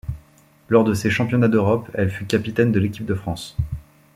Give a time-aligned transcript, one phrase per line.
[0.67, 3.55] Lors de ces Championnats d'Europe, elle fut capitaine de l'Équipe de France.